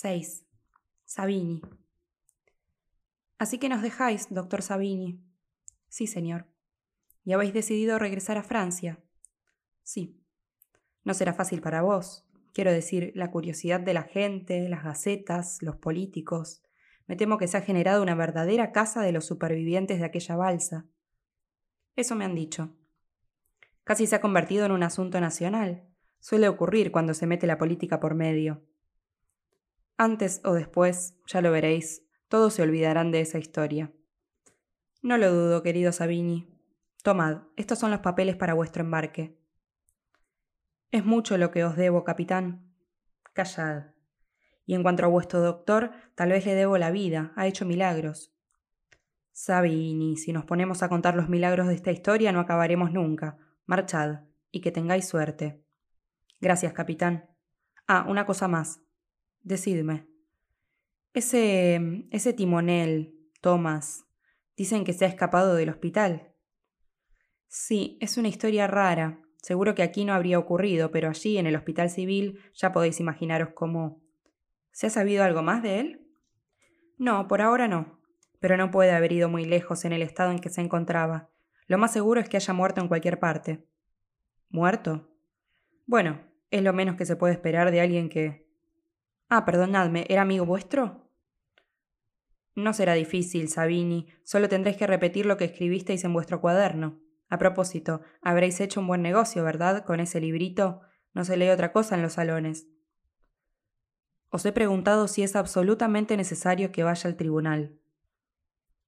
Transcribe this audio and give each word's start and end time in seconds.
6. 0.00 0.46
Sabini. 1.06 1.60
Así 3.36 3.58
que 3.58 3.68
nos 3.68 3.82
dejáis, 3.82 4.32
doctor 4.32 4.62
Sabini. 4.62 5.20
Sí, 5.88 6.06
señor. 6.06 6.46
¿Y 7.24 7.32
habéis 7.32 7.52
decidido 7.52 7.98
regresar 7.98 8.38
a 8.38 8.44
Francia? 8.44 9.02
Sí. 9.82 10.22
No 11.02 11.14
será 11.14 11.32
fácil 11.32 11.60
para 11.60 11.82
vos. 11.82 12.24
Quiero 12.54 12.70
decir, 12.70 13.10
la 13.16 13.32
curiosidad 13.32 13.80
de 13.80 13.92
la 13.92 14.04
gente, 14.04 14.68
las 14.68 14.84
gacetas, 14.84 15.60
los 15.62 15.74
políticos. 15.78 16.62
Me 17.08 17.16
temo 17.16 17.36
que 17.36 17.48
se 17.48 17.56
ha 17.56 17.62
generado 17.62 18.00
una 18.00 18.14
verdadera 18.14 18.70
casa 18.70 19.02
de 19.02 19.10
los 19.10 19.24
supervivientes 19.24 19.98
de 19.98 20.04
aquella 20.04 20.36
balsa. 20.36 20.86
Eso 21.96 22.14
me 22.14 22.24
han 22.24 22.36
dicho. 22.36 22.72
Casi 23.82 24.06
se 24.06 24.14
ha 24.14 24.20
convertido 24.20 24.64
en 24.64 24.70
un 24.70 24.84
asunto 24.84 25.20
nacional. 25.20 25.88
Suele 26.20 26.46
ocurrir 26.46 26.92
cuando 26.92 27.14
se 27.14 27.26
mete 27.26 27.48
la 27.48 27.58
política 27.58 27.98
por 27.98 28.14
medio. 28.14 28.62
Antes 30.00 30.40
o 30.44 30.54
después, 30.54 31.16
ya 31.26 31.40
lo 31.40 31.50
veréis, 31.50 32.04
todos 32.28 32.54
se 32.54 32.62
olvidarán 32.62 33.10
de 33.10 33.20
esa 33.20 33.38
historia. 33.38 33.92
No 35.02 35.18
lo 35.18 35.32
dudo, 35.32 35.62
querido 35.64 35.90
Sabini. 35.90 36.48
Tomad, 37.02 37.42
estos 37.56 37.80
son 37.80 37.90
los 37.90 37.98
papeles 37.98 38.36
para 38.36 38.54
vuestro 38.54 38.84
embarque. 38.84 39.36
Es 40.92 41.04
mucho 41.04 41.36
lo 41.36 41.50
que 41.50 41.64
os 41.64 41.74
debo, 41.76 42.04
capitán. 42.04 42.72
Callad. 43.32 43.86
Y 44.66 44.74
en 44.74 44.84
cuanto 44.84 45.04
a 45.04 45.08
vuestro 45.08 45.40
doctor, 45.40 45.90
tal 46.14 46.30
vez 46.30 46.46
le 46.46 46.54
debo 46.54 46.78
la 46.78 46.92
vida, 46.92 47.32
ha 47.34 47.48
hecho 47.48 47.66
milagros. 47.66 48.32
Sabini, 49.32 50.16
si 50.16 50.32
nos 50.32 50.44
ponemos 50.44 50.82
a 50.84 50.88
contar 50.88 51.16
los 51.16 51.28
milagros 51.28 51.66
de 51.66 51.74
esta 51.74 51.90
historia 51.90 52.30
no 52.30 52.38
acabaremos 52.38 52.92
nunca. 52.92 53.36
Marchad, 53.66 54.20
y 54.52 54.60
que 54.60 54.70
tengáis 54.70 55.08
suerte. 55.08 55.64
Gracias, 56.40 56.72
capitán. 56.72 57.30
Ah, 57.88 58.04
una 58.08 58.26
cosa 58.26 58.46
más. 58.46 58.80
Decidme. 59.48 60.06
Ese. 61.14 61.80
ese 62.10 62.34
timonel, 62.34 63.18
Thomas, 63.40 64.04
dicen 64.58 64.84
que 64.84 64.92
se 64.92 65.06
ha 65.06 65.08
escapado 65.08 65.54
del 65.54 65.70
hospital. 65.70 66.34
Sí, 67.46 67.96
es 68.02 68.18
una 68.18 68.28
historia 68.28 68.66
rara. 68.66 69.22
Seguro 69.40 69.74
que 69.74 69.82
aquí 69.82 70.04
no 70.04 70.12
habría 70.12 70.38
ocurrido, 70.38 70.90
pero 70.90 71.08
allí, 71.08 71.38
en 71.38 71.46
el 71.46 71.56
hospital 71.56 71.88
civil, 71.88 72.38
ya 72.52 72.74
podéis 72.74 73.00
imaginaros 73.00 73.54
cómo. 73.54 74.02
¿Se 74.70 74.88
ha 74.88 74.90
sabido 74.90 75.24
algo 75.24 75.42
más 75.42 75.62
de 75.62 75.80
él? 75.80 76.06
No, 76.98 77.26
por 77.26 77.40
ahora 77.40 77.68
no. 77.68 78.02
Pero 78.40 78.58
no 78.58 78.70
puede 78.70 78.90
haber 78.90 79.12
ido 79.12 79.30
muy 79.30 79.46
lejos 79.46 79.86
en 79.86 79.94
el 79.94 80.02
estado 80.02 80.30
en 80.30 80.40
que 80.40 80.50
se 80.50 80.60
encontraba. 80.60 81.30
Lo 81.66 81.78
más 81.78 81.94
seguro 81.94 82.20
es 82.20 82.28
que 82.28 82.36
haya 82.36 82.52
muerto 82.52 82.82
en 82.82 82.88
cualquier 82.88 83.18
parte. 83.18 83.66
¿Muerto? 84.50 85.08
Bueno, 85.86 86.20
es 86.50 86.62
lo 86.62 86.74
menos 86.74 86.96
que 86.96 87.06
se 87.06 87.16
puede 87.16 87.32
esperar 87.32 87.70
de 87.70 87.80
alguien 87.80 88.10
que... 88.10 88.47
Ah, 89.28 89.44
perdonadme, 89.44 90.06
¿era 90.08 90.22
amigo 90.22 90.46
vuestro? 90.46 91.08
No 92.54 92.72
será 92.72 92.94
difícil, 92.94 93.48
Sabini, 93.48 94.08
solo 94.24 94.48
tendréis 94.48 94.78
que 94.78 94.86
repetir 94.86 95.26
lo 95.26 95.36
que 95.36 95.44
escribisteis 95.44 96.02
en 96.04 96.14
vuestro 96.14 96.40
cuaderno. 96.40 96.98
A 97.28 97.38
propósito, 97.38 98.00
habréis 98.22 98.58
hecho 98.60 98.80
un 98.80 98.86
buen 98.86 99.02
negocio, 99.02 99.44
¿verdad? 99.44 99.84
Con 99.84 100.00
ese 100.00 100.20
librito. 100.20 100.80
No 101.12 101.24
se 101.24 101.36
lee 101.36 101.50
otra 101.50 101.72
cosa 101.72 101.94
en 101.94 102.02
los 102.02 102.14
salones. 102.14 102.68
Os 104.30 104.44
he 104.46 104.52
preguntado 104.52 105.08
si 105.08 105.22
es 105.22 105.36
absolutamente 105.36 106.16
necesario 106.16 106.72
que 106.72 106.82
vaya 106.82 107.08
al 107.08 107.16
tribunal. 107.16 107.78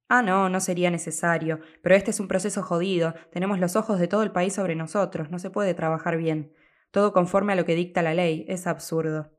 Ah, 0.09 0.23
no, 0.23 0.49
no 0.49 0.59
sería 0.59 0.91
necesario, 0.91 1.61
pero 1.81 1.95
este 1.95 2.11
es 2.11 2.19
un 2.19 2.27
proceso 2.27 2.63
jodido. 2.63 3.13
Tenemos 3.31 3.59
los 3.59 3.75
ojos 3.75 3.99
de 3.99 4.07
todo 4.07 4.23
el 4.23 4.31
país 4.31 4.53
sobre 4.53 4.75
nosotros. 4.75 5.29
No 5.29 5.39
se 5.39 5.51
puede 5.51 5.73
trabajar 5.75 6.17
bien. 6.17 6.51
Todo 6.91 7.13
conforme 7.13 7.53
a 7.53 7.55
lo 7.55 7.63
que 7.63 7.75
dicta 7.75 8.01
la 8.01 8.13
ley. 8.13 8.43
Es 8.49 8.67
absurdo. 8.67 9.31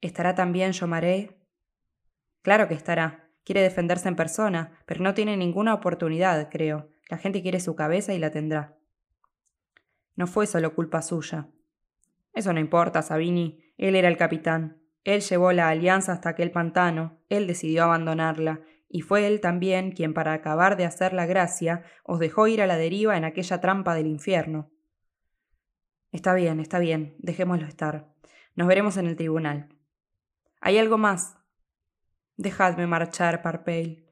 ¿Estará 0.00 0.34
también 0.34 0.72
Yomaré? 0.72 1.36
Claro 2.42 2.68
que 2.68 2.74
estará. 2.74 3.28
Quiere 3.44 3.62
defenderse 3.62 4.08
en 4.08 4.16
persona, 4.16 4.78
pero 4.86 5.02
no 5.02 5.14
tiene 5.14 5.36
ninguna 5.36 5.74
oportunidad, 5.74 6.48
creo. 6.50 6.88
La 7.08 7.18
gente 7.18 7.42
quiere 7.42 7.60
su 7.60 7.74
cabeza 7.74 8.14
y 8.14 8.18
la 8.18 8.30
tendrá. 8.30 8.78
No 10.16 10.26
fue 10.26 10.46
solo 10.46 10.74
culpa 10.74 11.02
suya. 11.02 11.48
Eso 12.32 12.52
no 12.52 12.60
importa, 12.60 13.02
Sabini. 13.02 13.72
Él 13.76 13.96
era 13.96 14.08
el 14.08 14.16
capitán. 14.16 14.80
Él 15.04 15.20
llevó 15.20 15.52
la 15.52 15.68
alianza 15.68 16.12
hasta 16.12 16.30
aquel 16.30 16.50
pantano. 16.50 17.18
Él 17.28 17.46
decidió 17.46 17.84
abandonarla. 17.84 18.60
Y 18.88 19.02
fue 19.02 19.26
él 19.26 19.40
también 19.40 19.92
quien, 19.92 20.14
para 20.14 20.32
acabar 20.32 20.76
de 20.76 20.84
hacer 20.84 21.12
la 21.12 21.26
gracia, 21.26 21.82
os 22.04 22.18
dejó 22.18 22.46
ir 22.48 22.60
a 22.62 22.66
la 22.66 22.76
deriva 22.76 23.16
en 23.16 23.24
aquella 23.24 23.60
trampa 23.60 23.94
del 23.94 24.06
infierno. 24.06 24.70
Está 26.12 26.34
bien, 26.34 26.60
está 26.60 26.78
bien. 26.78 27.16
Dejémoslo 27.18 27.66
estar. 27.66 28.12
Nos 28.56 28.66
veremos 28.66 28.96
en 28.96 29.06
el 29.06 29.16
tribunal. 29.16 29.68
¿Hay 30.60 30.78
algo 30.78 30.98
más? 30.98 31.38
Dejadme 32.36 32.86
marchar, 32.86 33.42
Parpale. 33.42 34.06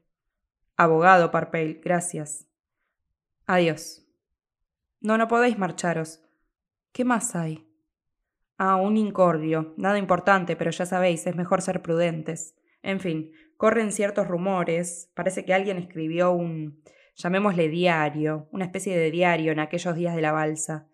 Abogado, 0.75 1.29
Parpale, 1.31 1.79
gracias. 1.83 2.47
Adiós. 3.45 4.05
No, 4.99 5.17
no 5.17 5.27
podéis 5.27 5.57
marcharos. 5.57 6.21
¿Qué 6.91 7.05
más 7.05 7.35
hay? 7.35 7.67
Ah, 8.57 8.75
un 8.75 8.97
incordio. 8.97 9.73
Nada 9.77 9.97
importante, 9.97 10.55
pero 10.55 10.71
ya 10.71 10.85
sabéis, 10.85 11.25
es 11.27 11.35
mejor 11.35 11.61
ser 11.61 11.81
prudentes. 11.81 12.55
En 12.81 12.99
fin, 12.99 13.31
corren 13.55 13.91
ciertos 13.91 14.27
rumores. 14.27 15.11
Parece 15.13 15.45
que 15.45 15.53
alguien 15.53 15.77
escribió 15.77 16.31
un, 16.31 16.81
llamémosle 17.15 17.69
diario, 17.69 18.49
una 18.51 18.65
especie 18.65 18.97
de 18.97 19.11
diario 19.11 19.51
en 19.51 19.59
aquellos 19.59 19.95
días 19.95 20.15
de 20.15 20.21
la 20.21 20.31
balsa. 20.31 20.87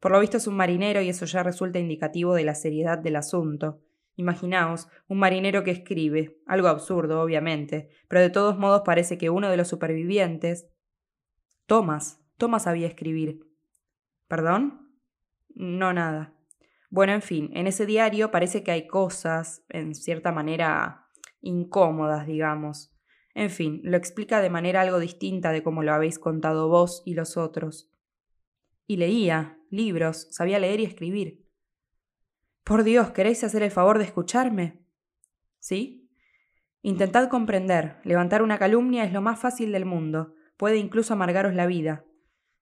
Por 0.00 0.12
lo 0.12 0.20
visto 0.20 0.38
es 0.38 0.46
un 0.46 0.56
marinero 0.56 1.00
y 1.02 1.10
eso 1.10 1.26
ya 1.26 1.42
resulta 1.42 1.78
indicativo 1.78 2.34
de 2.34 2.44
la 2.44 2.54
seriedad 2.54 2.98
del 2.98 3.16
asunto. 3.16 3.80
Imaginaos, 4.16 4.88
un 5.08 5.18
marinero 5.18 5.64
que 5.64 5.70
escribe, 5.70 6.38
algo 6.46 6.68
absurdo, 6.68 7.22
obviamente, 7.22 7.88
pero 8.08 8.20
de 8.20 8.30
todos 8.30 8.58
modos 8.58 8.82
parece 8.84 9.16
que 9.16 9.30
uno 9.30 9.48
de 9.48 9.56
los 9.56 9.68
supervivientes. 9.68 10.68
Tomás, 11.66 12.20
Tomás 12.36 12.64
sabía 12.64 12.86
escribir. 12.86 13.40
¿Perdón? 14.28 14.90
No, 15.54 15.92
nada. 15.92 16.34
Bueno, 16.90 17.12
en 17.12 17.22
fin, 17.22 17.50
en 17.54 17.66
ese 17.66 17.86
diario 17.86 18.30
parece 18.30 18.62
que 18.62 18.70
hay 18.70 18.86
cosas, 18.86 19.64
en 19.70 19.94
cierta 19.94 20.30
manera, 20.30 21.08
incómodas, 21.40 22.26
digamos. 22.26 22.92
En 23.34 23.48
fin, 23.48 23.80
lo 23.82 23.96
explica 23.96 24.42
de 24.42 24.50
manera 24.50 24.82
algo 24.82 24.98
distinta 24.98 25.52
de 25.52 25.62
como 25.62 25.82
lo 25.82 25.94
habéis 25.94 26.18
contado 26.18 26.68
vos 26.68 27.02
y 27.06 27.14
los 27.14 27.38
otros. 27.38 27.90
Y 28.86 28.96
leía, 28.96 29.58
libros, 29.70 30.28
sabía 30.30 30.58
leer 30.58 30.80
y 30.80 30.84
escribir. 30.84 31.41
Por 32.64 32.84
Dios, 32.84 33.10
¿queréis 33.10 33.42
hacer 33.42 33.62
el 33.62 33.70
favor 33.70 33.98
de 33.98 34.04
escucharme? 34.04 34.80
¿Sí? 35.58 36.08
Intentad 36.80 37.28
comprender, 37.28 37.98
levantar 38.04 38.42
una 38.42 38.58
calumnia 38.58 39.04
es 39.04 39.12
lo 39.12 39.20
más 39.20 39.40
fácil 39.40 39.72
del 39.72 39.84
mundo, 39.84 40.34
puede 40.56 40.76
incluso 40.76 41.12
amargaros 41.14 41.54
la 41.54 41.66
vida. 41.66 42.04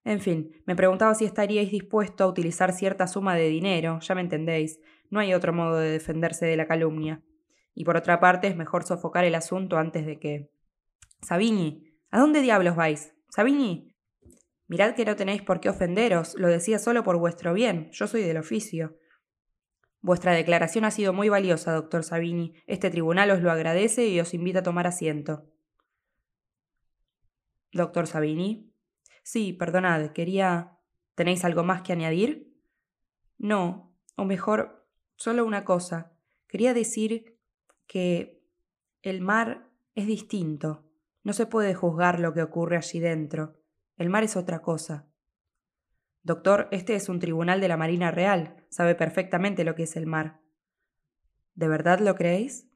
En 0.03 0.19
fin, 0.19 0.51
me 0.65 0.75
preguntaba 0.75 1.13
si 1.13 1.25
estaríais 1.25 1.69
dispuesto 1.69 2.23
a 2.23 2.27
utilizar 2.27 2.73
cierta 2.73 3.05
suma 3.05 3.35
de 3.35 3.47
dinero, 3.49 3.99
ya 3.99 4.15
me 4.15 4.21
entendéis, 4.21 4.79
no 5.11 5.19
hay 5.19 5.33
otro 5.33 5.53
modo 5.53 5.77
de 5.77 5.91
defenderse 5.91 6.47
de 6.47 6.57
la 6.57 6.67
calumnia. 6.67 7.21
Y 7.75 7.85
por 7.85 7.95
otra 7.95 8.19
parte, 8.19 8.47
es 8.47 8.55
mejor 8.55 8.83
sofocar 8.83 9.23
el 9.25 9.35
asunto 9.35 9.77
antes 9.77 10.05
de 10.05 10.19
que. 10.19 10.49
Sabini, 11.21 11.83
¿a 12.09 12.19
dónde 12.19 12.41
diablos 12.41 12.75
vais? 12.75 13.13
Sabini. 13.29 13.95
Mirad 14.67 14.95
que 14.95 15.05
no 15.05 15.15
tenéis 15.15 15.43
por 15.43 15.59
qué 15.59 15.69
ofenderos, 15.69 16.35
lo 16.35 16.47
decía 16.47 16.79
solo 16.79 17.03
por 17.03 17.17
vuestro 17.17 17.53
bien, 17.53 17.89
yo 17.91 18.07
soy 18.07 18.23
del 18.23 18.37
oficio. 18.37 18.97
Vuestra 20.01 20.33
declaración 20.33 20.85
ha 20.85 20.91
sido 20.91 21.13
muy 21.13 21.29
valiosa, 21.29 21.73
doctor 21.73 22.03
Sabini. 22.03 22.53
Este 22.67 22.89
tribunal 22.89 23.31
os 23.31 23.41
lo 23.41 23.51
agradece 23.51 24.07
y 24.07 24.19
os 24.19 24.33
invita 24.33 24.59
a 24.59 24.63
tomar 24.63 24.87
asiento. 24.87 25.45
Doctor 27.71 28.07
Sabini, 28.07 28.71
Sí, 29.23 29.53
perdonad, 29.53 30.11
quería... 30.11 30.77
¿Tenéis 31.15 31.43
algo 31.45 31.63
más 31.63 31.81
que 31.81 31.93
añadir? 31.93 32.55
No, 33.37 33.93
o 34.15 34.23
mejor, 34.23 34.87
solo 35.15 35.45
una 35.45 35.65
cosa. 35.65 36.13
Quería 36.47 36.73
decir 36.73 37.37
que 37.85 38.41
el 39.01 39.21
mar 39.21 39.69
es 39.93 40.07
distinto. 40.07 40.85
No 41.23 41.33
se 41.33 41.45
puede 41.45 41.75
juzgar 41.75 42.19
lo 42.19 42.33
que 42.33 42.41
ocurre 42.41 42.77
allí 42.77 42.99
dentro. 42.99 43.59
El 43.97 44.09
mar 44.09 44.23
es 44.23 44.35
otra 44.35 44.61
cosa. 44.61 45.10
Doctor, 46.23 46.67
este 46.71 46.95
es 46.95 47.09
un 47.09 47.19
tribunal 47.19 47.61
de 47.61 47.67
la 47.67 47.77
Marina 47.77 48.11
Real. 48.11 48.55
Sabe 48.69 48.95
perfectamente 48.95 49.63
lo 49.63 49.75
que 49.75 49.83
es 49.83 49.95
el 49.95 50.05
mar. 50.05 50.39
¿De 51.55 51.67
verdad 51.67 51.99
lo 51.99 52.15
creéis? 52.15 52.67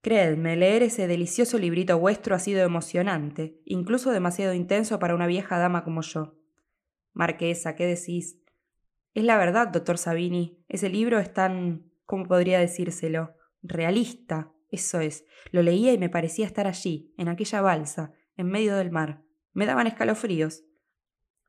Creedme, 0.00 0.56
leer 0.56 0.82
ese 0.82 1.06
delicioso 1.06 1.58
librito 1.58 1.98
vuestro 1.98 2.34
ha 2.34 2.38
sido 2.38 2.62
emocionante, 2.62 3.60
incluso 3.66 4.12
demasiado 4.12 4.54
intenso 4.54 4.98
para 4.98 5.14
una 5.14 5.26
vieja 5.26 5.58
dama 5.58 5.84
como 5.84 6.00
yo. 6.00 6.38
Marquesa, 7.12 7.74
¿qué 7.74 7.84
decís? 7.84 8.38
Es 9.12 9.24
la 9.24 9.36
verdad, 9.36 9.68
doctor 9.68 9.98
Sabini. 9.98 10.64
Ese 10.68 10.88
libro 10.88 11.18
es 11.18 11.32
tan. 11.32 11.90
¿cómo 12.06 12.26
podría 12.26 12.58
decírselo? 12.58 13.34
realista. 13.62 14.52
Eso 14.70 15.00
es. 15.00 15.26
Lo 15.50 15.62
leía 15.62 15.92
y 15.92 15.98
me 15.98 16.08
parecía 16.08 16.46
estar 16.46 16.66
allí, 16.66 17.12
en 17.18 17.28
aquella 17.28 17.60
balsa, 17.60 18.12
en 18.36 18.46
medio 18.46 18.76
del 18.76 18.90
mar. 18.90 19.22
Me 19.52 19.66
daban 19.66 19.86
escalofríos. 19.86 20.64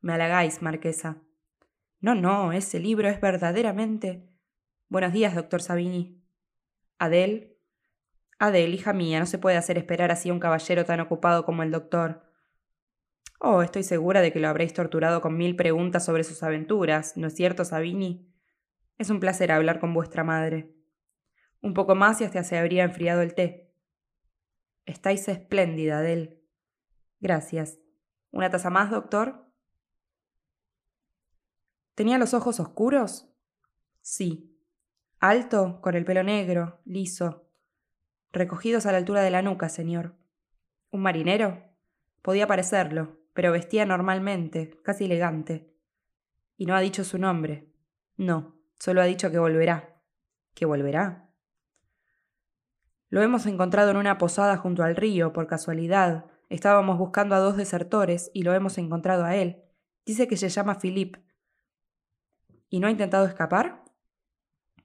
Me 0.01 0.13
halagáis, 0.13 0.63
marquesa. 0.63 1.21
No, 1.99 2.15
no, 2.15 2.53
ese 2.53 2.79
libro 2.79 3.07
es 3.07 3.21
verdaderamente. 3.21 4.27
Buenos 4.89 5.13
días, 5.13 5.35
doctor 5.35 5.61
Sabini. 5.61 6.19
Adel. 6.97 7.55
Adel, 8.39 8.73
hija 8.73 8.93
mía, 8.93 9.19
no 9.19 9.27
se 9.27 9.37
puede 9.37 9.57
hacer 9.57 9.77
esperar 9.77 10.11
así 10.11 10.29
a 10.29 10.33
un 10.33 10.39
caballero 10.39 10.85
tan 10.85 10.99
ocupado 11.01 11.45
como 11.45 11.61
el 11.61 11.69
doctor. 11.69 12.23
Oh, 13.39 13.61
estoy 13.61 13.83
segura 13.83 14.21
de 14.21 14.33
que 14.33 14.39
lo 14.39 14.47
habréis 14.47 14.73
torturado 14.73 15.21
con 15.21 15.37
mil 15.37 15.55
preguntas 15.55 16.03
sobre 16.03 16.23
sus 16.23 16.41
aventuras, 16.41 17.15
¿no 17.15 17.27
es 17.27 17.35
cierto, 17.35 17.63
Sabini? 17.63 18.27
Es 18.97 19.11
un 19.11 19.19
placer 19.19 19.51
hablar 19.51 19.79
con 19.79 19.93
vuestra 19.93 20.23
madre. 20.23 20.75
Un 21.61 21.75
poco 21.75 21.93
más 21.93 22.19
y 22.21 22.23
hasta 22.23 22.43
se 22.43 22.57
habría 22.57 22.83
enfriado 22.85 23.21
el 23.21 23.35
té. 23.35 23.71
Estáis 24.87 25.27
espléndida, 25.27 25.99
Adel. 25.99 26.41
Gracias. 27.19 27.77
¿Una 28.31 28.49
taza 28.49 28.71
más, 28.71 28.89
doctor? 28.89 29.50
¿Tenía 31.95 32.17
los 32.17 32.33
ojos 32.33 32.59
oscuros? 32.59 33.27
Sí. 34.01 34.57
Alto, 35.19 35.79
con 35.81 35.95
el 35.95 36.05
pelo 36.05 36.23
negro, 36.23 36.79
liso. 36.85 37.47
Recogidos 38.31 38.85
a 38.85 38.91
la 38.91 38.97
altura 38.97 39.21
de 39.21 39.31
la 39.31 39.41
nuca, 39.41 39.69
señor. 39.69 40.15
¿Un 40.89 41.01
marinero? 41.01 41.63
Podía 42.21 42.47
parecerlo, 42.47 43.19
pero 43.33 43.51
vestía 43.51 43.85
normalmente, 43.85 44.79
casi 44.83 45.05
elegante. 45.05 45.73
Y 46.57 46.65
no 46.65 46.75
ha 46.75 46.79
dicho 46.79 47.03
su 47.03 47.17
nombre. 47.17 47.71
No, 48.17 48.55
solo 48.79 49.01
ha 49.01 49.05
dicho 49.05 49.31
que 49.31 49.39
volverá. 49.39 50.01
¿Que 50.53 50.65
volverá? 50.65 51.29
Lo 53.09 53.21
hemos 53.21 53.45
encontrado 53.45 53.91
en 53.91 53.97
una 53.97 54.17
posada 54.17 54.55
junto 54.57 54.83
al 54.83 54.95
río, 54.95 55.33
por 55.33 55.47
casualidad. 55.47 56.25
Estábamos 56.49 56.97
buscando 56.97 57.35
a 57.35 57.39
dos 57.39 57.57
desertores 57.57 58.31
y 58.33 58.43
lo 58.43 58.53
hemos 58.53 58.77
encontrado 58.77 59.25
a 59.25 59.35
él. 59.35 59.63
Dice 60.05 60.27
que 60.27 60.37
se 60.37 60.49
llama 60.49 60.79
Philip. 60.79 61.17
¿Y 62.71 62.79
no 62.79 62.87
ha 62.87 62.91
intentado 62.91 63.25
escapar? 63.27 63.83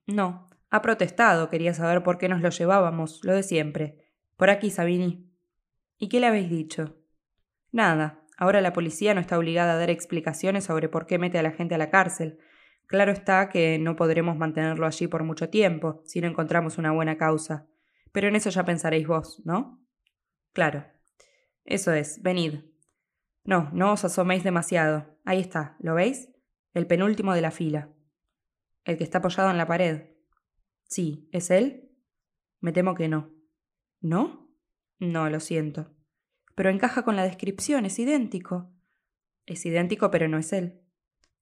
No. 0.07 0.51
Ha 0.71 0.83
protestado, 0.83 1.49
quería 1.49 1.73
saber 1.73 2.03
por 2.03 2.19
qué 2.19 2.29
nos 2.29 2.43
lo 2.43 2.51
llevábamos, 2.51 3.21
lo 3.23 3.33
de 3.33 3.45
siempre. 3.45 4.11
Por 4.37 4.51
aquí, 4.51 4.71
Sabini. 4.71 5.33
¿Y 5.97 6.09
qué 6.09 6.19
le 6.19 6.27
habéis 6.27 6.51
dicho? 6.51 6.99
Nada. 7.71 8.25
Ahora 8.37 8.61
la 8.61 8.73
policía 8.73 9.15
no 9.15 9.21
está 9.21 9.39
obligada 9.39 9.75
a 9.75 9.79
dar 9.79 9.91
explicaciones 9.91 10.65
sobre 10.65 10.89
por 10.89 11.07
qué 11.07 11.19
mete 11.19 11.39
a 11.39 11.45
la 11.45 11.53
gente 11.53 11.77
a 11.77 11.79
la 11.79 11.89
cárcel. 11.89 12.41
Claro 12.87 13.13
está 13.13 13.49
que 13.49 13.79
no 13.79 13.95
podremos 13.95 14.37
mantenerlo 14.37 14.85
allí 14.85 15.07
por 15.07 15.23
mucho 15.23 15.49
tiempo, 15.49 16.03
si 16.07 16.21
no 16.21 16.27
encontramos 16.27 16.79
una 16.79 16.91
buena 16.91 17.17
causa. 17.17 17.69
Pero 18.11 18.27
en 18.27 18.35
eso 18.35 18.51
ya 18.51 18.65
pensaréis 18.65 19.07
vos, 19.07 19.41
¿no? 19.45 19.81
Claro. 20.53 20.85
Eso 21.65 21.93
es, 21.93 22.21
venid. 22.21 22.65
No, 23.45 23.71
no 23.73 23.93
os 23.93 24.05
asoméis 24.05 24.43
demasiado. 24.43 25.17
Ahí 25.25 25.41
está, 25.41 25.77
¿lo 25.79 25.95
veis? 25.95 26.36
El 26.77 26.87
penúltimo 26.87 27.33
de 27.33 27.41
la 27.41 27.53
fila. 27.53 27.89
El 28.85 28.99
que 28.99 29.05
está 29.05 29.17
apoyado 29.17 29.51
en 29.51 29.57
la 29.57 29.67
pared. 29.67 30.11
Sí, 30.87 31.27
¿es 31.33 31.51
él? 31.51 31.91
Me 32.61 32.71
temo 32.71 32.95
que 32.95 33.09
no. 33.09 33.33
¿No? 34.03 34.55
No, 34.99 35.31
lo 35.31 35.41
siento. 35.41 35.95
Pero 36.55 36.69
encaja 36.69 37.03
con 37.03 37.17
la 37.17 37.25
descripción, 37.25 37.87
es 37.87 37.99
idéntico. 37.99 38.75
Es 39.47 39.65
idéntico, 39.65 40.11
pero 40.11 40.29
no 40.29 40.37
es 40.37 40.53
él. 40.53 40.83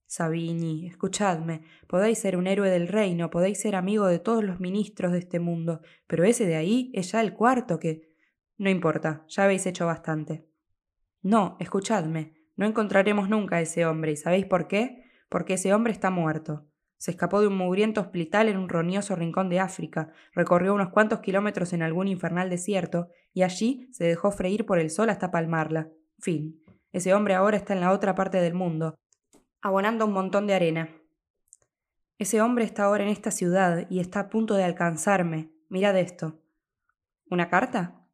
Sabini, 0.05 0.87
escuchadme, 0.87 1.63
podéis 1.89 2.19
ser 2.19 2.37
un 2.37 2.47
héroe 2.47 2.69
del 2.69 2.87
reino, 2.87 3.29
podéis 3.29 3.59
ser 3.59 3.75
amigo 3.75 4.07
de 4.07 4.19
todos 4.19 4.41
los 4.41 4.61
ministros 4.61 5.11
de 5.11 5.17
este 5.17 5.41
mundo, 5.41 5.81
pero 6.07 6.23
ese 6.23 6.45
de 6.45 6.55
ahí 6.55 6.93
es 6.95 7.11
ya 7.11 7.19
el 7.19 7.33
cuarto 7.33 7.77
que... 7.77 8.15
No 8.57 8.69
importa, 8.69 9.25
ya 9.27 9.43
habéis 9.43 9.65
hecho 9.65 9.85
bastante. 9.85 10.47
No, 11.21 11.57
escuchadme, 11.59 12.35
no 12.55 12.65
encontraremos 12.65 13.27
nunca 13.27 13.57
a 13.57 13.61
ese 13.61 13.85
hombre, 13.85 14.13
¿y 14.13 14.15
sabéis 14.15 14.45
por 14.45 14.69
qué? 14.69 15.04
Porque 15.29 15.55
ese 15.55 15.73
hombre 15.73 15.93
está 15.93 16.09
muerto. 16.09 16.65
Se 16.97 17.11
escapó 17.11 17.41
de 17.41 17.47
un 17.47 17.57
mugriento 17.57 18.01
hospital 18.01 18.49
en 18.49 18.57
un 18.57 18.69
roñoso 18.69 19.15
rincón 19.15 19.49
de 19.49 19.59
África, 19.59 20.11
recorrió 20.33 20.73
unos 20.73 20.89
cuantos 20.89 21.19
kilómetros 21.19 21.73
en 21.73 21.83
algún 21.83 22.07
infernal 22.07 22.49
desierto, 22.49 23.09
y 23.33 23.43
allí 23.43 23.89
se 23.91 24.05
dejó 24.05 24.31
freír 24.31 24.65
por 24.65 24.79
el 24.79 24.89
sol 24.89 25.09
hasta 25.09 25.31
palmarla. 25.31 25.89
Fin. 26.19 26.61
Ese 26.91 27.13
hombre 27.13 27.33
ahora 27.33 27.57
está 27.57 27.73
en 27.73 27.81
la 27.81 27.91
otra 27.91 28.15
parte 28.15 28.39
del 28.39 28.53
mundo, 28.53 28.95
abonando 29.61 30.05
un 30.05 30.13
montón 30.13 30.47
de 30.47 30.53
arena. 30.53 30.89
Ese 32.17 32.41
hombre 32.41 32.63
está 32.63 32.85
ahora 32.85 33.03
en 33.03 33.09
esta 33.09 33.29
ciudad 33.31 33.87
y 33.89 33.99
está 33.99 34.21
a 34.21 34.29
punto 34.29 34.55
de 34.55 34.63
alcanzarme. 34.63 35.51
Mirad 35.67 35.97
esto. 35.97 36.39
¿Una 37.29 37.49
carta? 37.49 38.07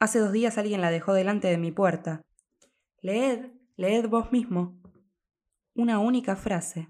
Hace 0.00 0.18
dos 0.18 0.32
días 0.32 0.56
alguien 0.56 0.80
la 0.80 0.90
dejó 0.90 1.12
delante 1.12 1.48
de 1.48 1.58
mi 1.58 1.70
puerta. 1.70 2.22
Leed, 3.02 3.50
leed 3.76 4.08
vos 4.08 4.32
mismo. 4.32 4.80
Una 5.76 5.98
única 5.98 6.36
frase. 6.36 6.88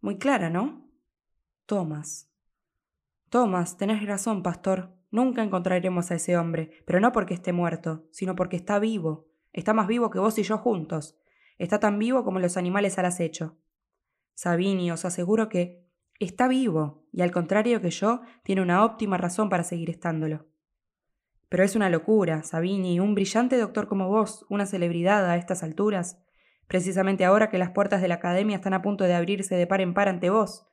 Muy 0.00 0.16
clara, 0.16 0.48
¿no? 0.48 0.90
Tomás. 1.66 2.32
Tomás, 3.28 3.76
tenés 3.76 4.06
razón, 4.06 4.42
pastor. 4.42 4.96
Nunca 5.10 5.42
encontraremos 5.42 6.10
a 6.10 6.14
ese 6.14 6.38
hombre, 6.38 6.70
pero 6.86 6.98
no 6.98 7.12
porque 7.12 7.34
esté 7.34 7.52
muerto, 7.52 8.08
sino 8.10 8.34
porque 8.36 8.56
está 8.56 8.78
vivo. 8.78 9.28
Está 9.52 9.74
más 9.74 9.86
vivo 9.86 10.08
que 10.08 10.18
vos 10.18 10.38
y 10.38 10.44
yo 10.44 10.56
juntos. 10.56 11.18
Está 11.58 11.78
tan 11.78 11.98
vivo 11.98 12.24
como 12.24 12.38
los 12.38 12.56
animales 12.56 12.98
al 12.98 13.04
acecho. 13.04 13.58
Sabini, 14.32 14.90
os 14.90 15.04
aseguro 15.04 15.50
que 15.50 15.86
está 16.18 16.48
vivo, 16.48 17.06
y 17.12 17.20
al 17.20 17.32
contrario 17.32 17.82
que 17.82 17.90
yo, 17.90 18.22
tiene 18.44 18.62
una 18.62 18.82
óptima 18.82 19.18
razón 19.18 19.50
para 19.50 19.62
seguir 19.62 19.90
estándolo. 19.90 20.46
Pero 21.50 21.64
es 21.64 21.76
una 21.76 21.90
locura, 21.90 22.44
Sabini, 22.44 22.98
un 22.98 23.14
brillante 23.14 23.58
doctor 23.58 23.88
como 23.88 24.08
vos, 24.08 24.46
una 24.48 24.64
celebridad 24.64 25.28
a 25.28 25.36
estas 25.36 25.62
alturas, 25.62 26.18
precisamente 26.70 27.24
ahora 27.24 27.50
que 27.50 27.58
las 27.58 27.72
puertas 27.72 28.00
de 28.00 28.06
la 28.06 28.14
academia 28.14 28.54
están 28.54 28.74
a 28.74 28.80
punto 28.80 29.02
de 29.02 29.14
abrirse 29.14 29.56
de 29.56 29.66
par 29.66 29.80
en 29.80 29.92
par 29.92 30.08
ante 30.08 30.30
vos. 30.30 30.68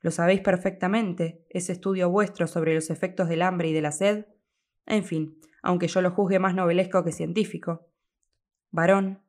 Lo 0.00 0.12
sabéis 0.12 0.42
perfectamente, 0.42 1.44
ese 1.50 1.72
estudio 1.72 2.08
vuestro 2.08 2.46
sobre 2.46 2.72
los 2.72 2.88
efectos 2.88 3.28
del 3.28 3.42
hambre 3.42 3.66
y 3.66 3.72
de 3.72 3.80
la 3.82 3.90
sed. 3.90 4.26
En 4.86 5.02
fin, 5.02 5.40
aunque 5.60 5.88
yo 5.88 6.02
lo 6.02 6.12
juzgue 6.12 6.38
más 6.38 6.54
novelesco 6.54 7.02
que 7.02 7.10
científico. 7.10 7.88
Varón, 8.70 9.24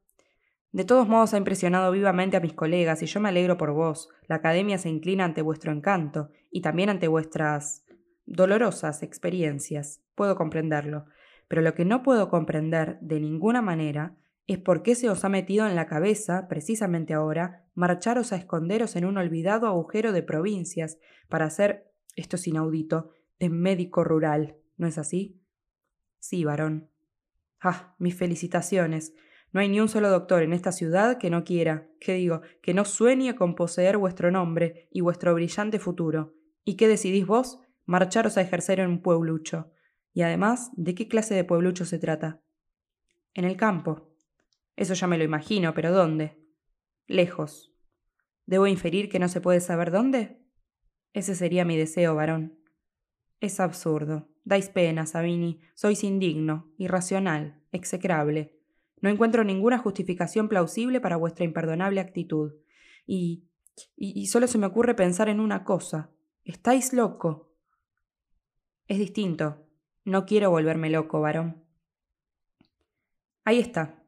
de 0.72 0.86
todos 0.86 1.08
modos 1.08 1.34
ha 1.34 1.40
impresionado 1.40 1.92
vivamente 1.92 2.38
a 2.38 2.40
mis 2.40 2.54
colegas 2.54 3.02
y 3.02 3.08
yo 3.08 3.20
me 3.20 3.30
alegro 3.30 3.58
por 3.58 3.72
vos. 3.72 4.10
La 4.28 4.36
Academia 4.36 4.78
se 4.78 4.90
inclina 4.90 5.26
ante 5.26 5.42
vuestro 5.42 5.72
encanto 5.72 6.30
y 6.52 6.62
también 6.62 6.92
ante 6.92 7.08
vuestras 7.08 7.84
dolorosas 8.28 9.02
experiencias. 9.02 10.04
Puedo 10.14 10.36
comprenderlo. 10.36 11.06
Pero 11.48 11.64
lo 11.64 11.74
que 11.74 11.84
no 11.84 12.04
puedo 12.04 12.30
comprender 12.30 13.00
de 13.02 13.20
ninguna 13.20 13.64
manera 13.64 14.18
es 14.54 14.60
por 14.60 14.84
qué 14.84 14.96
se 14.96 15.10
os 15.10 15.24
ha 15.24 15.30
metido 15.30 15.68
en 15.68 15.76
la 15.76 15.88
cabeza, 15.88 16.48
precisamente 16.48 17.14
ahora, 17.14 17.66
marcharos 17.74 18.34
a 18.34 18.38
esconderos 18.38 18.96
en 18.96 19.06
un 19.06 19.18
olvidado 19.18 19.68
agujero 19.68 20.12
de 20.12 20.24
provincias 20.24 20.98
para 21.30 21.46
hacer, 21.46 21.92
esto 22.16 22.36
es 22.36 22.48
inaudito, 22.48 23.12
de 23.40 23.50
médico 23.50 24.04
rural. 24.04 24.58
¿No 24.78 24.88
es 24.88 24.98
así? 24.98 25.40
Sí, 26.20 26.44
varón. 26.44 26.90
Ah, 27.60 27.96
mis 28.00 28.16
felicitaciones. 28.16 29.14
No 29.54 29.60
hay 29.60 29.70
ni 29.70 29.80
un 29.80 29.90
solo 29.90 30.10
doctor 30.10 30.44
en 30.44 30.54
esta 30.54 30.72
ciudad 30.72 31.18
que 31.18 31.30
no 31.30 31.44
quiera, 31.44 31.88
que 32.00 32.14
digo, 32.14 32.42
que 32.62 32.74
no 32.74 32.86
sueñe 32.86 33.36
con 33.36 33.56
poseer 33.56 33.98
vuestro 33.98 34.32
nombre 34.32 34.88
y 34.92 35.02
vuestro 35.02 35.34
brillante 35.34 35.80
futuro. 35.80 36.34
¿Y 36.64 36.76
qué 36.76 36.88
decidís 36.88 37.26
vos? 37.26 37.60
Marcharos 37.86 38.38
a 38.38 38.42
ejercer 38.42 38.80
en 38.80 38.90
un 38.90 39.02
pueblucho. 39.02 39.72
Y 40.14 40.22
además, 40.22 40.72
¿de 40.76 40.96
qué 40.96 41.08
clase 41.08 41.36
de 41.36 41.44
pueblucho 41.44 41.86
se 41.86 42.00
trata? 42.00 42.42
En 43.34 43.46
el 43.46 43.58
campo. 43.58 44.11
Eso 44.82 44.96
ya 44.96 45.06
me 45.06 45.20
lo 45.20 45.24
imagino, 45.24 45.76
pero 45.76 45.92
¿dónde? 45.92 46.44
Lejos. 47.06 47.72
¿Debo 48.48 48.66
inferir 48.66 49.10
que 49.10 49.20
no 49.20 49.30
se 49.30 49.40
puede 49.40 49.60
saber 49.60 49.92
dónde? 49.92 50.42
Ese 51.14 51.36
sería 51.36 51.66
mi 51.66 51.78
deseo, 51.78 52.16
varón. 52.16 52.58
Es 53.40 53.60
absurdo. 53.60 54.32
Dais 54.44 54.70
pena, 54.70 55.06
Sabini. 55.06 55.62
Sois 55.76 56.04
indigno, 56.04 56.74
irracional, 56.80 57.62
execrable. 57.72 58.60
No 59.02 59.12
encuentro 59.12 59.44
ninguna 59.44 59.78
justificación 59.78 60.50
plausible 60.50 61.00
para 61.00 61.16
vuestra 61.16 61.46
imperdonable 61.46 62.02
actitud. 62.02 62.54
Y, 63.06 63.52
y, 63.96 64.26
solo 64.26 64.48
se 64.48 64.58
me 64.58 64.66
ocurre 64.66 64.96
pensar 64.96 65.30
en 65.30 65.40
una 65.40 65.64
cosa. 65.64 66.10
Estáis 66.44 66.92
loco. 66.92 67.54
Es 68.88 68.98
distinto. 68.98 69.68
No 70.06 70.26
quiero 70.26 70.50
volverme 70.50 70.90
loco, 70.90 71.22
varón. 71.22 71.64
Ahí 73.44 73.60
está. 73.60 74.01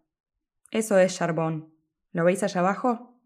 Eso 0.73 0.97
es 0.97 1.15
Charbon. 1.15 1.71
¿Lo 2.13 2.23
veis 2.23 2.41
allá 2.41 2.61
abajo? 2.61 3.21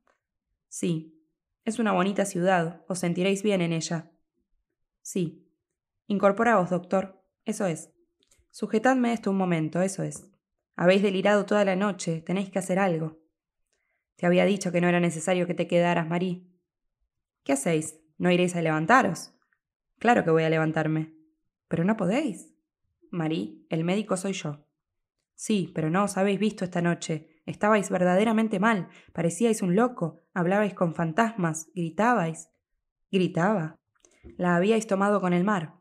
Sí. 0.68 1.18
Es 1.64 1.80
una 1.80 1.94
bonita 1.94 2.26
ciudad. 2.26 2.84
Os 2.90 3.00
sentiréis 3.00 3.42
bien 3.42 3.62
en 3.62 3.72
ella. 3.72 4.12
Sí. 5.02 5.50
Incorporaos, 6.08 6.70
doctor. 6.70 7.24
Eso 7.46 7.66
es. 7.66 7.90
Sujetadme 8.52 9.14
esto 9.14 9.32
un 9.32 9.38
momento, 9.38 9.82
eso 9.82 10.04
es. 10.04 10.30
Habéis 10.76 11.02
delirado 11.02 11.46
toda 11.46 11.64
la 11.64 11.78
noche, 11.78 12.22
tenéis 12.22 12.50
que 12.50 12.60
hacer 12.60 12.80
algo. 12.80 13.18
Te 14.18 14.26
había 14.26 14.44
dicho 14.44 14.74
que 14.74 14.82
no 14.82 14.90
era 14.90 15.00
necesario 15.00 15.48
que 15.48 15.54
te 15.54 15.68
quedaras, 15.68 16.06
Marí. 16.06 16.52
¿Qué 17.46 17.54
hacéis? 17.54 17.98
¿No 18.18 18.30
iréis 18.30 18.58
a 18.58 18.62
levantaros? 18.62 19.32
Claro 20.00 20.26
que 20.26 20.32
voy 20.32 20.44
a 20.44 20.50
levantarme. 20.50 21.14
Pero 21.70 21.86
no 21.86 21.96
podéis. 21.96 22.54
Marí, 23.10 23.66
el 23.70 23.86
médico 23.86 24.18
soy 24.18 24.34
yo. 24.34 24.68
Sí, 25.34 25.72
pero 25.74 25.90
no 25.90 26.04
os 26.04 26.18
habéis 26.18 26.40
visto 26.40 26.66
esta 26.66 26.82
noche. 26.82 27.37
Estabais 27.48 27.90
verdaderamente 27.90 28.60
mal. 28.60 28.90
Parecíais 29.14 29.62
un 29.62 29.76
loco. 29.76 30.22
Hablabais 30.34 30.74
con 30.74 30.94
fantasmas. 30.94 31.72
Gritabais. 31.74 32.52
Gritaba. 33.10 33.80
La 34.38 34.58
habíais 34.58 34.86
tomado 34.86 35.22
con 35.22 35.32
el 35.34 35.46
mar. 35.46 35.74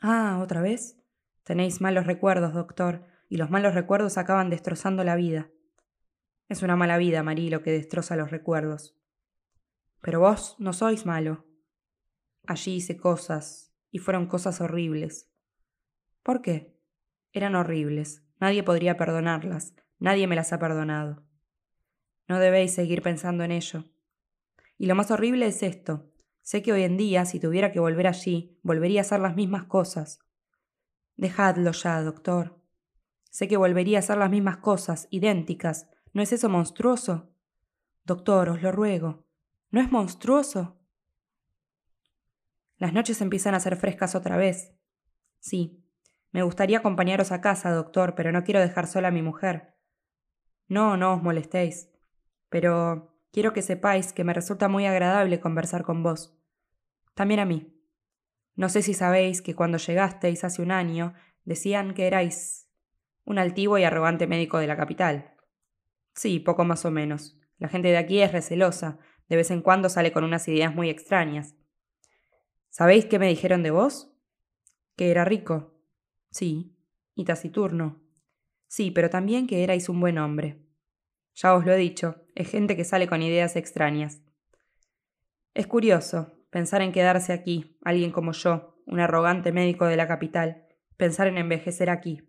Ah, 0.00 0.38
¿otra 0.40 0.62
vez? 0.62 0.96
Tenéis 1.42 1.80
malos 1.80 2.06
recuerdos, 2.06 2.54
doctor, 2.54 3.04
y 3.28 3.36
los 3.36 3.50
malos 3.50 3.74
recuerdos 3.74 4.16
acaban 4.16 4.48
destrozando 4.48 5.02
la 5.02 5.16
vida. 5.16 5.50
Es 6.48 6.62
una 6.62 6.76
mala 6.76 6.98
vida, 6.98 7.24
Marí, 7.24 7.50
lo 7.50 7.62
que 7.62 7.72
destroza 7.72 8.14
los 8.14 8.30
recuerdos. 8.30 8.96
Pero 10.02 10.20
vos 10.20 10.54
no 10.60 10.72
sois 10.72 11.04
malo. 11.04 11.46
Allí 12.46 12.76
hice 12.76 12.96
cosas, 12.96 13.74
y 13.90 13.98
fueron 13.98 14.26
cosas 14.26 14.60
horribles. 14.60 15.28
¿Por 16.22 16.42
qué? 16.42 16.76
Eran 17.32 17.56
horribles. 17.56 18.22
Nadie 18.38 18.62
podría 18.62 18.96
perdonarlas. 18.96 19.74
Nadie 20.02 20.26
me 20.26 20.34
las 20.34 20.52
ha 20.52 20.58
perdonado. 20.58 21.22
No 22.26 22.40
debéis 22.40 22.74
seguir 22.74 23.02
pensando 23.02 23.44
en 23.44 23.52
ello. 23.52 23.84
Y 24.76 24.86
lo 24.86 24.96
más 24.96 25.12
horrible 25.12 25.46
es 25.46 25.62
esto. 25.62 26.10
Sé 26.40 26.60
que 26.60 26.72
hoy 26.72 26.82
en 26.82 26.96
día, 26.96 27.24
si 27.24 27.38
tuviera 27.38 27.70
que 27.70 27.78
volver 27.78 28.08
allí, 28.08 28.58
volvería 28.64 29.00
a 29.00 29.02
hacer 29.02 29.20
las 29.20 29.36
mismas 29.36 29.66
cosas. 29.66 30.18
Dejadlo 31.14 31.70
ya, 31.70 32.02
doctor. 32.02 32.58
Sé 33.30 33.46
que 33.46 33.56
volvería 33.56 33.98
a 33.98 34.00
hacer 34.00 34.18
las 34.18 34.28
mismas 34.28 34.56
cosas, 34.56 35.06
idénticas. 35.10 35.88
¿No 36.12 36.20
es 36.20 36.32
eso 36.32 36.48
monstruoso? 36.48 37.30
Doctor, 38.04 38.48
os 38.48 38.60
lo 38.60 38.72
ruego. 38.72 39.24
¿No 39.70 39.80
es 39.80 39.92
monstruoso? 39.92 40.80
Las 42.76 42.92
noches 42.92 43.20
empiezan 43.20 43.54
a 43.54 43.60
ser 43.60 43.76
frescas 43.76 44.16
otra 44.16 44.36
vez. 44.36 44.74
Sí. 45.38 45.80
Me 46.32 46.42
gustaría 46.42 46.78
acompañaros 46.78 47.30
a 47.30 47.40
casa, 47.40 47.70
doctor, 47.70 48.16
pero 48.16 48.32
no 48.32 48.42
quiero 48.42 48.58
dejar 48.58 48.88
sola 48.88 49.08
a 49.08 49.12
mi 49.12 49.22
mujer. 49.22 49.71
No, 50.72 50.96
no 50.96 51.12
os 51.12 51.22
molestéis. 51.22 51.90
Pero 52.48 53.14
quiero 53.30 53.52
que 53.52 53.60
sepáis 53.60 54.14
que 54.14 54.24
me 54.24 54.32
resulta 54.32 54.68
muy 54.68 54.86
agradable 54.86 55.38
conversar 55.38 55.82
con 55.82 56.02
vos. 56.02 56.34
También 57.12 57.40
a 57.40 57.44
mí. 57.44 57.78
No 58.54 58.70
sé 58.70 58.80
si 58.80 58.94
sabéis 58.94 59.42
que 59.42 59.54
cuando 59.54 59.76
llegasteis 59.76 60.44
hace 60.44 60.62
un 60.62 60.70
año 60.70 61.12
decían 61.44 61.92
que 61.92 62.06
erais 62.06 62.70
un 63.24 63.38
altivo 63.38 63.76
y 63.76 63.84
arrogante 63.84 64.26
médico 64.26 64.56
de 64.56 64.66
la 64.66 64.78
capital. 64.78 65.34
Sí, 66.14 66.40
poco 66.40 66.64
más 66.64 66.86
o 66.86 66.90
menos. 66.90 67.38
La 67.58 67.68
gente 67.68 67.88
de 67.88 67.98
aquí 67.98 68.22
es 68.22 68.32
recelosa, 68.32 68.98
de 69.28 69.36
vez 69.36 69.50
en 69.50 69.60
cuando 69.60 69.90
sale 69.90 70.10
con 70.10 70.24
unas 70.24 70.48
ideas 70.48 70.74
muy 70.74 70.88
extrañas. 70.88 71.54
¿Sabéis 72.70 73.04
qué 73.04 73.18
me 73.18 73.28
dijeron 73.28 73.62
de 73.62 73.72
vos? 73.72 74.10
Que 74.96 75.10
era 75.10 75.26
rico. 75.26 75.74
Sí. 76.30 76.74
Y 77.14 77.26
taciturno. 77.26 78.00
Sí, 78.68 78.90
pero 78.90 79.10
también 79.10 79.46
que 79.46 79.64
erais 79.64 79.90
un 79.90 80.00
buen 80.00 80.16
hombre. 80.16 80.61
Ya 81.34 81.54
os 81.54 81.64
lo 81.64 81.72
he 81.72 81.76
dicho, 81.76 82.16
es 82.34 82.50
gente 82.50 82.76
que 82.76 82.84
sale 82.84 83.06
con 83.06 83.22
ideas 83.22 83.56
extrañas. 83.56 84.22
Es 85.54 85.66
curioso 85.66 86.32
pensar 86.50 86.82
en 86.82 86.92
quedarse 86.92 87.32
aquí, 87.32 87.78
alguien 87.82 88.10
como 88.10 88.32
yo, 88.32 88.76
un 88.86 89.00
arrogante 89.00 89.52
médico 89.52 89.86
de 89.86 89.96
la 89.96 90.06
capital, 90.06 90.66
pensar 90.96 91.26
en 91.26 91.38
envejecer 91.38 91.88
aquí. 91.88 92.28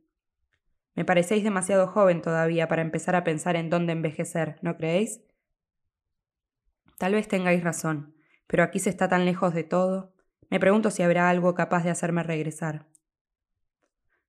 Me 0.95 1.05
parecéis 1.05 1.43
demasiado 1.43 1.87
joven 1.87 2.21
todavía 2.21 2.67
para 2.67 2.81
empezar 2.81 3.15
a 3.15 3.23
pensar 3.23 3.55
en 3.55 3.69
dónde 3.69 3.93
envejecer, 3.93 4.59
¿no 4.61 4.77
creéis? 4.77 5.21
Tal 6.97 7.13
vez 7.13 7.27
tengáis 7.27 7.63
razón, 7.63 8.15
pero 8.47 8.63
aquí 8.63 8.79
se 8.79 8.89
está 8.89 9.09
tan 9.09 9.25
lejos 9.25 9.53
de 9.53 9.63
todo. 9.63 10.13
Me 10.49 10.59
pregunto 10.59 10.91
si 10.91 11.01
habrá 11.03 11.29
algo 11.29 11.53
capaz 11.55 11.83
de 11.83 11.89
hacerme 11.89 12.23
regresar. 12.23 12.87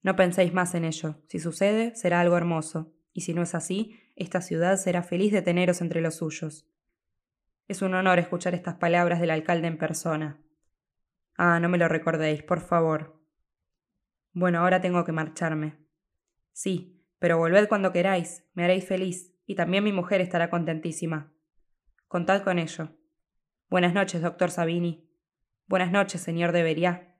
No 0.03 0.17
penséis 0.17 0.53
más 0.53 0.75
en 0.75 0.85
ello. 0.85 1.23
Si 1.29 1.39
sucede, 1.39 1.95
será 1.95 2.21
algo 2.21 2.37
hermoso, 2.37 2.93
y 3.13 3.23
si 3.23 3.35
no 3.35 3.43
es 3.43 3.55
así, 3.55 4.01
esta 4.17 4.41
ciudad 4.41 4.77
será 4.77 5.03
feliz 5.03 5.33
de 5.33 5.43
teneros 5.43 5.81
entre 5.81 6.01
los 6.01 6.17
suyos. 6.17 6.69
Es 7.67 7.83
un 7.83 7.95
honor 7.95 8.19
escuchar 8.19 8.55
estas 8.55 8.75
palabras 8.75 9.21
del 9.21 9.31
alcalde 9.31 9.69
en 9.69 9.79
persona. 9.79 10.41
Ah, 11.37 11.59
no 11.61 11.69
me 11.69 11.79
lo 11.79 11.89
recordéis, 11.89 12.43
por 12.43 12.61
favor. 12.61 13.21
Bueno, 14.33 14.61
ahora 14.61 14.81
tengo 14.81 15.05
que 15.05 15.13
marcharme. 15.13 15.79
Sí, 16.53 17.05
pero 17.19 17.39
volved 17.39 17.69
cuando 17.69 17.93
queráis, 17.93 18.45
me 18.55 18.65
haréis 18.65 18.87
feliz, 18.87 19.35
y 19.47 19.55
también 19.55 19.83
mi 19.83 19.93
mujer 19.93 20.21
estará 20.21 20.51
contentísima. 20.51 21.33
Contad 22.07 22.43
con 22.43 22.59
ello. 22.59 22.91
Buenas 23.69 23.95
noches, 23.95 24.23
doctor 24.23 24.51
Sabini. 24.51 25.11
Buenas 25.67 25.91
noches, 25.91 26.21
señor 26.21 26.53
Debería. 26.53 27.14